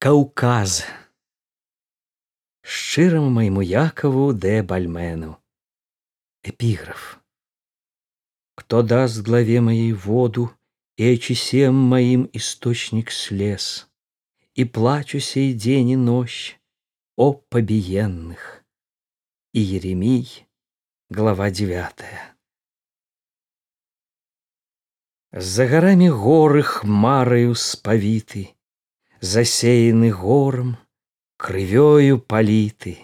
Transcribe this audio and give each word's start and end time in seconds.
Каўказ 0.00 0.84
Шчырому 2.62 3.30
моему 3.30 3.62
Якову 3.62 4.32
де 4.32 4.62
Бальмену 4.62 5.42
Эпиграф 6.44 7.18
Кто 8.54 8.82
даст 8.82 9.22
главе 9.22 9.60
моей 9.60 9.92
воду, 9.92 10.52
И 10.96 11.14
очисем 11.14 11.74
моим 11.74 12.30
источник 12.32 13.10
слез, 13.10 13.88
И 14.54 14.64
плачу 14.64 15.18
сей 15.18 15.52
день 15.52 15.90
и 15.90 15.96
ночь 15.96 16.60
о 17.16 17.32
побиенных. 17.32 18.62
И 19.52 19.58
Еремий, 19.58 20.46
глава 21.10 21.50
девятая. 21.50 22.36
За 25.32 25.66
горами 25.66 26.08
горы 26.08 26.62
хмарою 26.62 27.56
спавіты, 27.56 28.54
засеяны 29.20 30.10
горам, 30.10 30.76
крывёю 31.36 32.18
паліты. 32.18 32.98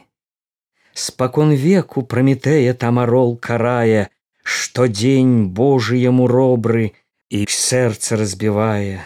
Спакон 0.94 1.52
веку 1.52 2.02
праметея 2.02 2.74
тамарол 2.74 3.36
карая, 3.36 4.10
штодзень 4.42 5.48
Божыяму 5.48 6.26
робры 6.28 6.92
і 7.30 7.46
сэрца 7.50 8.16
разбівае, 8.20 9.02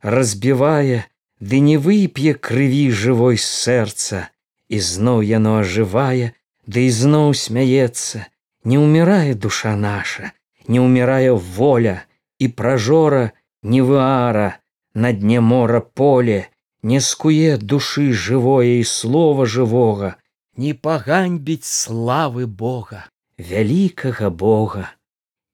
разбівае, 0.00 1.04
ды 1.40 1.60
не 1.60 1.76
вып'е 1.76 2.34
крыві 2.34 2.88
жывой 2.92 3.36
з 3.36 3.44
сэрца, 3.44 4.28
і 4.68 4.78
зноў 4.80 5.20
яно 5.26 5.60
ажывае, 5.60 6.32
ды 6.64 6.86
ізноў 6.88 7.34
смяецца, 7.34 8.28
не 8.64 8.78
ўмірае 8.78 9.34
душа 9.34 9.74
наша, 9.76 10.32
не 10.68 10.80
ўмірае 10.80 11.32
воля 11.34 11.96
і 12.38 12.48
пражора 12.48 13.32
невыара, 13.62 14.60
на 15.00 15.12
дне 15.12 15.40
мора 15.40 15.80
поле 15.80 16.40
не 16.82 17.00
скуе 17.00 17.56
душы 17.72 18.10
жывое 18.24 18.80
і 18.80 18.84
слова 18.84 19.46
жывога 19.54 20.16
не 20.56 20.72
паганьбіць 20.86 21.64
славы 21.64 22.46
бога 22.46 23.06
вялікага 23.40 24.28
бога. 24.30 24.90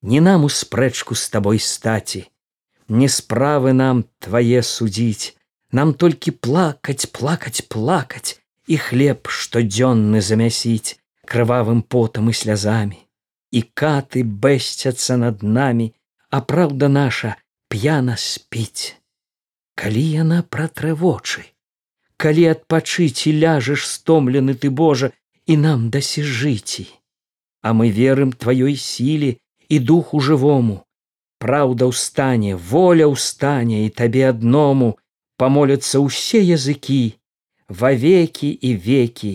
Не 0.03 0.20
нам 0.20 0.44
у 0.44 0.50
спрэчку 0.50 1.14
з 1.14 1.30
табой 1.30 1.62
стаці 1.62 2.27
не 2.88 3.08
справы 3.11 3.72
нам 3.72 4.05
твае 4.22 4.62
судзіць 4.62 5.34
нам 5.78 5.94
толькі 5.94 6.34
плакаць 6.47 7.10
плакаць 7.19 7.66
плакаць 7.75 8.38
і 8.66 8.78
хлеб 8.83 9.31
штодзённы 9.38 10.20
замясіць 10.20 10.98
крывавым 11.27 11.83
потам 11.83 12.31
і 12.31 12.34
слязамі. 12.34 12.98
І 13.50 13.62
каты 13.62 14.22
бэсцяцца 14.22 15.16
над 15.22 15.42
намі 15.42 15.92
а 16.31 16.42
праўда 16.42 16.88
наша 16.91 17.36
п'яна 17.70 18.16
спіць 18.19 18.95
калі 19.77 20.06
яна 20.24 20.41
пратрэ 20.56 20.96
вочы 21.05 21.46
калі 22.16 22.48
адпачыць 22.52 23.28
і 23.28 23.32
ляжаш 23.44 23.86
стомлены 23.86 24.55
ты 24.62 24.70
божа 24.70 25.12
і 25.46 25.56
нам 25.62 25.91
дасі 25.91 26.22
жыці. 26.22 26.86
А 27.62 27.72
мы 27.77 27.91
верым 27.91 28.32
тваёй 28.32 28.77
сіле 28.77 29.36
і 29.69 29.78
духу 29.78 30.20
жывому. 30.20 30.82
Праўда 31.38 31.88
ў 31.91 31.92
стане 31.92 32.56
воля 32.56 33.06
ў 33.06 33.16
стане 33.20 33.84
і 33.86 33.92
табе 34.00 34.24
адному 34.32 34.97
памоляцца 35.36 36.00
ўсе 36.00 36.41
языкі 36.41 37.19
вавекі 37.69 38.50
і 38.50 38.70
векі. 38.88 39.34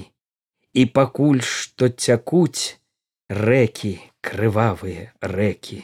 І 0.74 0.86
пакуль 0.98 1.44
што 1.46 1.92
цякуць 1.92 2.80
рэкі 3.30 3.94
крывавыя 4.26 5.12
рэкі 5.22 5.84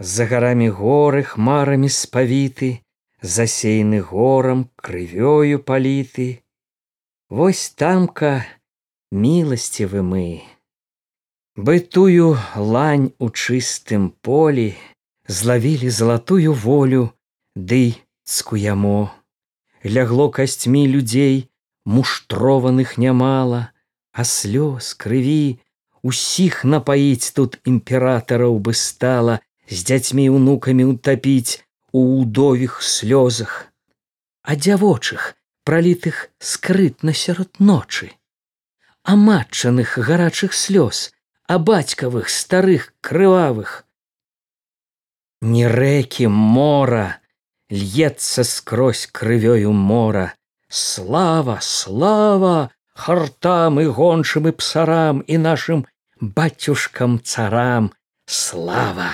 За 0.00 0.26
гарамі 0.26 0.68
горы 0.74 1.22
хмарамі 1.22 1.88
спавіты, 1.88 2.80
засеяны 3.22 4.00
горам 4.00 4.66
крывёю 4.74 5.62
паліты. 5.62 6.42
Вось 7.30 7.70
тамка 7.70 8.44
міласцівы 9.12 10.02
мы. 10.02 10.42
Бытую 11.56 12.34
лань 12.56 13.12
у 13.18 13.30
чыстым 13.30 14.10
полі 14.20 14.74
злавілі 15.28 15.90
залатую 15.90 16.52
волю, 16.52 17.12
ды 17.54 17.94
цкуямо. 18.24 19.10
Лягло 19.84 20.30
касцьмі 20.30 20.88
людзей, 20.88 21.50
муштрованых 21.84 22.98
нямала, 22.98 23.70
а 24.12 24.24
слёз 24.24 24.94
крыві, 24.98 25.60
усіх 26.02 26.64
напаіць 26.64 27.32
тут 27.36 27.60
імператараў 27.64 28.58
бы 28.58 28.74
стала, 28.74 29.40
з 29.70 29.78
дзяцьмі 29.88 30.28
унукамі 30.30 30.84
утапіць 30.92 31.64
у 31.92 32.02
ўдовіх 32.20 32.82
слёзах, 32.82 33.72
а 34.42 34.56
дзявочых 34.56 35.34
пралітых 35.64 36.28
скрытна 36.38 37.14
сярод 37.14 37.50
ночы, 37.58 38.12
а 39.02 39.16
матчаных 39.16 39.98
гарачых 39.98 40.52
слёз, 40.52 41.10
а 41.48 41.58
бацькавых 41.58 42.28
старых 42.28 42.92
крывавых. 43.00 43.84
Не 45.40 45.68
рэкі 45.68 46.28
мора 46.28 47.20
льецца 47.70 48.44
скрозь 48.44 49.06
крывёю 49.06 49.72
мора, 49.72 50.32
слава 50.68 51.58
слава 51.60 52.70
хартам 52.94 53.80
і 53.80 53.86
гончым 53.98 54.48
і 54.48 54.52
псарам 54.52 55.22
і 55.26 55.38
нашим 55.38 55.86
бацюшкам 56.20 57.20
царам 57.20 57.92
слава 58.26 59.10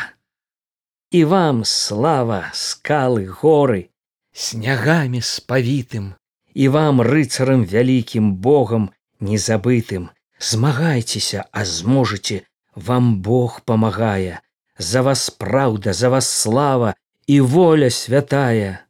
і 1.10 1.24
вам 1.24 1.64
слава 1.64 2.50
скалы 2.54 3.26
горы 3.26 3.90
снягамі 4.30 5.18
спавітым 5.18 6.14
і 6.54 6.68
вам 6.68 7.02
рыцарам 7.02 7.66
вялікім 7.66 8.34
богам 8.38 8.90
незабытым. 9.18 10.10
Змагайцеся 10.38 11.44
а 11.52 11.64
зможаце 11.64 12.46
вам 12.74 13.20
бог 13.22 13.60
памагае. 13.66 14.40
За 14.78 15.02
вас 15.02 15.30
праўда 15.30 15.92
за 15.92 16.08
вас 16.08 16.30
слава 16.30 16.94
і 17.26 17.40
воля 17.40 17.90
святая. 17.90 18.86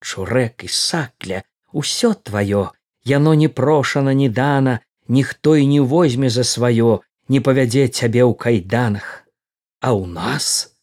Чурэк 0.00 0.64
і 0.64 0.68
сакля 0.70 1.42
усё 1.72 2.14
тваё 2.14 2.70
яно 3.04 3.34
не 3.34 3.48
прошана 3.48 4.14
не 4.14 4.28
дана 4.28 4.80
ніхто 5.08 5.56
і 5.56 5.66
не 5.66 5.80
возьме 5.80 6.30
за 6.30 6.46
сваё 6.46 7.02
не 7.28 7.40
павядзе 7.40 7.88
цябе 7.88 8.22
ў 8.22 8.34
кайданах. 8.38 9.26
А 9.82 9.92
ў 9.92 10.06
нас 10.06 10.75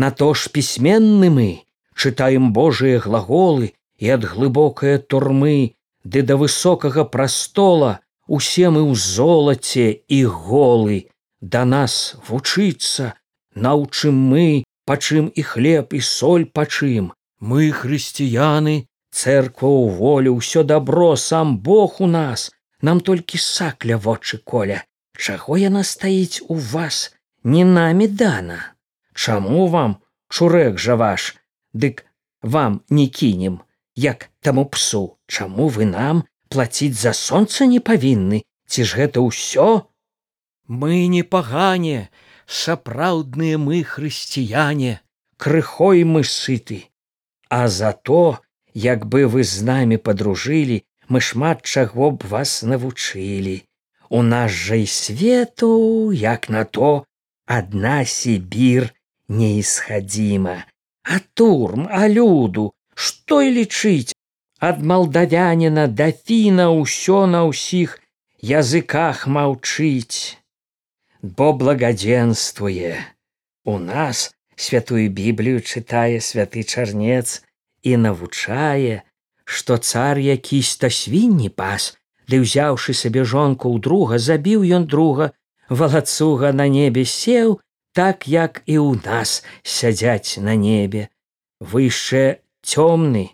На 0.00 0.10
то 0.10 0.32
ж 0.32 0.48
пісьменны 0.56 1.28
мы 1.36 1.48
чытаем 1.92 2.52
Божыя 2.56 3.00
глаголы 3.04 3.66
і 4.00 4.12
ад 4.16 4.24
глыбокае 4.32 4.96
турмы, 5.12 5.76
ды 6.04 6.22
да 6.28 6.40
высокага 6.40 7.04
прастола 7.04 7.90
усе 8.26 8.70
мы 8.72 8.80
ў 8.80 8.96
золаце 8.96 9.88
і 10.08 10.20
голы 10.24 10.98
да 11.40 11.64
нас 11.64 12.16
вучыцца, 12.28 13.12
наўчым 13.54 14.16
мы, 14.32 14.64
пачым 14.88 15.28
і 15.34 15.42
хлеб 15.50 15.92
і 15.92 16.00
соль 16.00 16.46
пачым. 16.46 17.12
Мы 17.40 17.68
хрысціяны, 17.72 18.88
цэрква 19.12 19.68
ў 19.68 20.00
волю 20.00 20.36
ўсё 20.40 20.64
добро 20.64 21.12
сам 21.16 21.56
Бог 21.58 22.00
у 22.00 22.06
нас, 22.06 22.50
нам 22.80 23.00
толькі 23.00 23.36
сакля 23.36 23.96
вочы 23.96 24.38
коля, 24.38 24.84
Чаго 25.16 25.56
яна 25.60 25.84
стаіць 25.84 26.40
у 26.48 26.56
вас, 26.56 27.12
не 27.44 27.64
намі 27.64 28.08
дана. 28.08 28.60
Чаму 29.20 29.66
вам 29.66 30.00
чурэк 30.32 30.78
жа 30.80 30.94
ваш, 30.96 31.36
дык 31.74 32.06
вам 32.40 32.80
не 32.88 33.06
кінем, 33.06 33.60
як 33.94 34.30
таму 34.40 34.64
псу, 34.64 35.18
Чаму 35.26 35.68
вы 35.68 35.84
нам 35.84 36.22
плаціць 36.48 36.96
за 36.96 37.12
сонца 37.12 37.66
не 37.68 37.80
павінны, 37.88 38.40
ці 38.64 38.80
ж 38.88 38.96
гэта 38.96 39.20
ўсё? 39.20 39.84
Мы 40.72 41.04
не 41.14 41.20
пагане, 41.22 42.08
сапраўдныя 42.46 43.58
мы 43.60 43.82
хрысціяне, 43.84 45.04
крыхой 45.36 46.04
мы 46.04 46.24
сыты, 46.24 46.88
А 47.50 47.68
за 47.68 47.92
то, 47.92 48.38
як 48.72 49.04
бы 49.04 49.26
вы 49.26 49.44
з 49.44 49.60
намі 49.60 49.98
подружылі, 49.98 50.80
мы 51.12 51.20
шмат 51.20 51.60
чаго 51.68 52.08
б 52.16 52.24
вас 52.24 52.62
навучылі. 52.62 53.68
У 54.08 54.22
нас 54.22 54.50
жа 54.50 54.80
і 54.80 54.86
свету, 54.86 56.08
як 56.08 56.48
на 56.48 56.64
то, 56.64 57.04
адна 57.44 58.04
сібір 58.04 58.88
неисходимо. 59.30 60.56
А 61.02 61.18
турм, 61.34 61.88
а 61.90 62.08
люду, 62.08 62.72
што 62.94 63.40
і 63.40 63.54
лічыць 63.56 64.12
ад 64.60 64.82
малдавяніна 64.84 65.86
да 65.88 66.10
фіна 66.12 66.68
ўсё 66.76 67.24
на 67.34 67.46
ўсіх 67.48 67.96
языках 68.44 69.24
маўчыць. 69.26 70.36
Бо 71.22 71.52
благадзенствуе. 71.56 73.00
У 73.64 73.78
нас 73.78 74.28
святую 74.56 75.08
біблію 75.08 75.64
чытае 75.64 76.20
святы 76.20 76.64
чарнец 76.64 77.40
і 77.82 77.96
навучае, 77.96 79.00
што 79.44 79.80
цар 79.80 80.20
якісь-то 80.20 80.92
свінні 80.92 81.48
пас, 81.48 81.96
ды 82.28 82.44
ўзяўшы 82.44 82.92
сабе 82.92 83.24
жонку 83.24 83.72
ў 83.72 83.80
друга, 83.80 84.20
забіў 84.20 84.68
ён 84.76 84.84
друга, 84.84 85.32
валацуга 85.68 86.52
на 86.52 86.68
небе 86.68 87.08
сеў 87.08 87.56
так 88.00 88.24
як 88.32 88.62
і 88.64 88.80
ў 88.80 88.96
нас 89.04 89.44
сядзяць 89.60 90.40
на 90.40 90.56
небе. 90.56 91.00
Выйшчэ 91.60 92.40
цёмны 92.64 93.24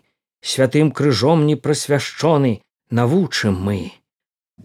святым 0.43 0.91
крыжом 0.91 1.45
не 1.47 1.55
прасвяшчоны 1.55 2.51
навучым 2.91 3.55
мы. 3.67 3.95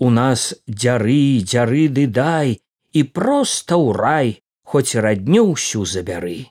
У 0.03 0.11
нас 0.11 0.59
дзяры 0.67 1.39
дзяры 1.47 1.87
ды 1.87 2.09
дай 2.19 2.59
і 2.91 3.05
проста 3.21 3.79
ў 3.79 3.95
рай 4.03 4.35
хоць 4.67 4.99
радню 5.07 5.47
ўсю 5.55 5.87
забяры. 5.87 6.51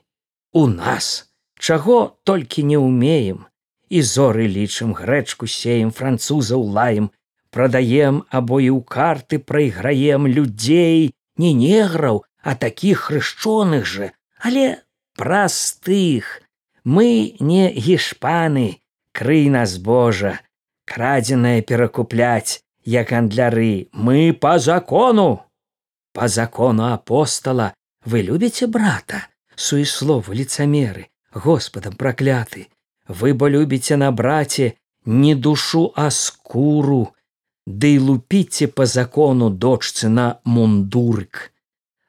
У 0.56 0.64
нас 0.72 1.28
чаго 1.60 2.00
толькі 2.24 2.64
не 2.72 2.80
ўмеем 2.80 3.44
і 3.92 4.00
зоры 4.00 4.48
лічым 4.48 4.96
грэчку 4.96 5.44
сеем 5.60 5.92
французаў 5.92 6.64
лаем 6.80 7.12
прадаем 7.52 8.24
або 8.32 8.64
і 8.64 8.72
ў 8.72 8.80
карты 8.80 9.44
прайграем 9.52 10.24
людзей 10.40 11.12
не 11.36 11.52
неграў 11.52 12.24
а 12.42 12.54
такіх 12.54 13.08
хрышчоных 13.08 13.86
же 13.86 14.12
але 14.38 14.82
простых 15.16 16.42
мы 16.84 17.36
не 17.38 17.70
гішпаны 17.72 18.82
крый 19.12 19.48
нас 19.48 19.78
божа 19.78 20.40
крадзенае 20.84 21.62
перакупляць 21.62 22.62
як 22.84 23.10
гандляры. 23.10 23.88
Мы 23.92 24.32
по 24.32 24.58
закону. 24.58 25.42
По 26.12 26.28
закону 26.28 26.92
апостола. 26.92 27.74
Вы 28.04 28.22
любите 28.22 28.66
брата? 28.66 29.26
Суесловы 29.54 30.34
лицамеры 30.34 31.08
господам 31.34 31.94
прокляты 31.94 32.68
вы 33.08 33.34
бо 33.34 33.48
любіце 33.48 33.96
на 33.96 34.10
браце 34.12 34.74
не 35.04 35.34
душу 35.34 35.92
а 35.94 36.10
скуру. 36.10 37.14
Ды 37.66 38.00
лупіце 38.00 38.66
по 38.66 38.86
закону 38.86 39.50
дочцы 39.50 40.08
на 40.08 40.40
мундурык 40.44 41.51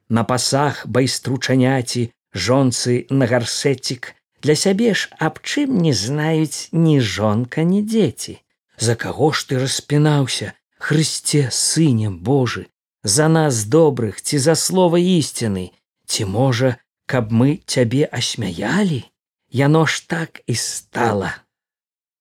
на 0.09 0.23
пасах 0.23 0.85
байстручаняці 0.87 2.11
жонцы 2.33 3.05
на 3.09 3.27
гарсетик 3.27 4.15
для 4.41 4.55
сябе 4.55 4.93
ж 4.93 5.09
аб 5.19 5.39
чым 5.43 5.79
не 5.79 5.93
знаюць 5.93 6.69
ні 6.71 6.99
жонка 6.99 7.63
ні 7.63 7.81
дзеці. 7.81 8.39
За 8.77 8.95
каго 8.95 9.31
ж 9.31 9.47
ты 9.47 9.59
распінаўся 9.59 10.53
Хрысце 10.83 11.47
сыне 11.47 12.09
Божы, 12.11 12.67
за 13.03 13.27
нас 13.31 13.63
добрых 13.63 14.19
ці 14.19 14.37
за 14.37 14.55
слова 14.59 14.99
ісціны, 14.99 15.71
ці 16.05 16.25
можа, 16.25 16.75
каб 17.07 17.31
мы 17.31 17.63
цябе 17.65 18.03
асмяялі, 18.11 19.03
Яно 19.53 19.85
ж 19.85 20.09
так 20.09 20.41
і 20.47 20.55
стала. 20.55 21.37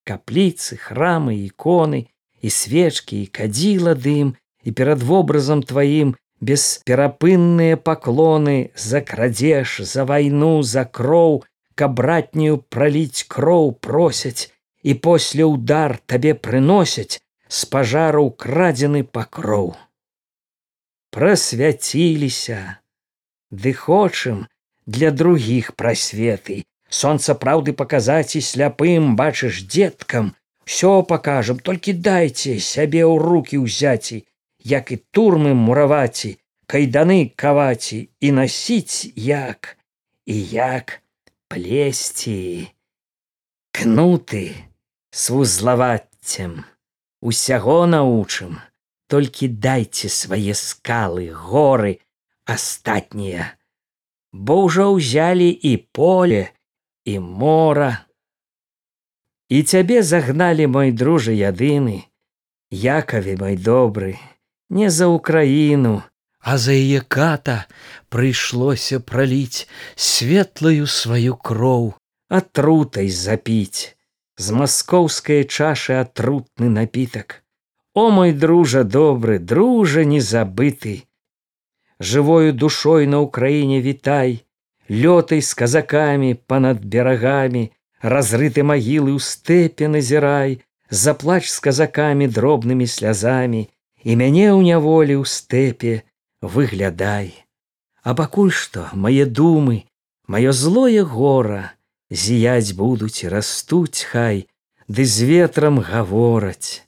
Капліцы, 0.04 0.76
храмы, 0.76 1.48
іконы 1.48 2.06
і 2.44 2.50
свечкі 2.50 3.22
і 3.22 3.26
кадзіла 3.26 3.94
дым 3.96 4.36
і 4.62 4.72
перад 4.72 5.02
вобразам 5.02 5.62
тваім 5.62 6.14
бесперапынныя 6.42 7.78
паклоны 7.88 8.56
за 8.74 9.00
крадзеж, 9.00 9.78
за 9.92 10.04
вайну, 10.04 10.62
за 10.62 10.84
кроў, 10.84 11.42
каб 11.78 11.94
братнюю 12.00 12.58
праліць 12.74 13.26
кроў 13.34 13.72
просяць 13.86 14.50
і 14.82 14.94
после 15.06 15.46
удар 15.46 15.98
табе 16.06 16.34
прыносяць 16.34 17.22
з 17.48 17.60
пажару 17.72 18.26
крадзены 18.44 19.04
пакроў. 19.04 19.72
Прасвяціліся, 21.14 22.60
ды 23.50 23.72
хочам 23.72 24.44
для 24.86 25.10
другіх 25.22 25.74
прасветы, 25.76 26.62
Сонца 26.92 27.34
праўды 27.42 27.72
паказаць 27.72 28.36
і 28.36 28.40
сляпым 28.44 29.14
бачыш 29.16 29.62
дзеткам, 29.64 30.26
все 30.68 30.90
пакажам, 31.12 31.58
толькі 31.68 31.94
дайце 32.08 32.58
сябе 32.60 33.00
ў 33.08 33.16
руки 33.22 33.56
ўзяці, 33.56 34.18
як 34.64 34.92
і 34.92 34.96
турмы 35.10 35.54
мураваці, 35.54 36.38
кайданы 36.66 37.32
каваці 37.36 38.08
і 38.20 38.32
насіць 38.32 39.12
як 39.16 39.76
і 40.26 40.36
як 40.54 41.02
плесці, 41.48 42.68
кнуты 43.72 44.54
с 45.10 45.30
вузлаваццем. 45.30 46.64
Усяго 47.22 47.86
научым 47.86 48.58
толькі 49.06 49.46
дайце 49.46 50.08
свае 50.08 50.54
скалы 50.58 51.30
горы 51.30 52.00
астатнія. 52.50 53.52
Бо 54.32 54.64
ўжо 54.66 54.88
ўзялі 54.96 55.46
і 55.52 55.76
поле 55.92 56.50
і 57.04 57.18
мора. 57.20 58.08
І 59.52 59.62
цябе 59.62 60.02
загналі 60.02 60.66
мой 60.66 60.90
дружа 60.90 61.36
ядыны 61.36 62.08
якаве 62.72 63.36
мой 63.36 63.60
добры 63.60 64.16
не 64.78 64.88
за 64.90 65.12
украіну 65.18 66.00
а 66.42 66.58
за 66.58 66.74
яе 66.74 67.00
ката 67.16 67.56
прыйшлося 68.10 68.98
праліць 69.10 69.66
светлую 69.94 70.86
сваю 70.90 71.36
кроў 71.48 71.92
атрутай 72.38 73.10
запіць. 73.14 73.94
З 74.42 74.56
маскоўскай 74.58 75.44
чашы 75.44 75.94
атрутны 76.00 76.68
напітак. 76.72 77.42
О 77.94 78.10
мой 78.10 78.32
дружа 78.32 78.82
добры 78.82 79.38
дружа 79.38 80.04
незабыты! 80.04 81.04
Жывою 82.00 82.52
душой 82.52 83.06
на 83.06 83.20
ўкраіне 83.22 83.78
вітай 83.84 84.40
лётай 84.88 85.44
з 85.44 85.54
казакамі 85.54 86.34
панад 86.50 86.80
берагамі 86.94 87.68
разрыты 88.14 88.64
магілы 88.66 89.14
ў 89.14 89.20
стэпе 89.22 89.92
назірай 89.92 90.58
заплач 90.90 91.44
з 91.52 91.60
казакамі 91.68 92.26
дробнымі 92.26 92.88
слязамі 92.88 93.62
і 94.04 94.16
мяне 94.18 94.50
ў 94.50 94.60
няволі 94.66 95.22
ў 95.22 95.24
стэпе 95.26 96.02
выглядай. 96.42 97.32
А 98.02 98.14
пакуль 98.18 98.50
што 98.50 98.88
мае 98.94 99.26
думы 99.26 99.86
маё 100.26 100.52
злое 100.52 101.06
гора 101.06 101.62
зіяць 102.10 102.74
будуць 102.78 103.24
растуць 103.34 104.02
хай 104.10 104.46
ды 104.88 105.06
з 105.06 105.28
ветрам 105.30 105.78
гавораць. 105.78 106.82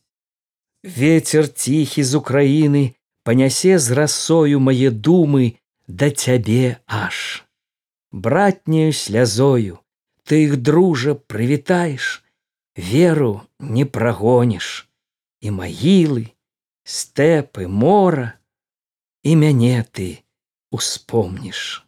Ветер 0.82 1.48
ціхі 1.48 2.02
з 2.02 2.20
украіны 2.20 2.84
панясе 3.24 3.78
з 3.78 3.96
расою 4.00 4.60
мае 4.60 4.90
думы 4.90 5.54
да 5.86 6.10
цябе 6.10 6.82
аж. 6.86 7.46
Братняю 8.10 8.92
слязою 8.92 9.80
ты 10.24 10.44
іх 10.44 10.56
дружа 10.56 11.14
прывітаеш 11.14 12.24
веру 12.76 13.42
не 13.58 13.84
прагоніш 13.84 14.88
і 15.40 15.50
магілы 15.62 16.33
стэпы 16.84 17.66
мора 17.68 18.26
і 19.24 19.34
мяне 19.40 19.84
ты 19.92 20.08
успомніш 20.70 21.86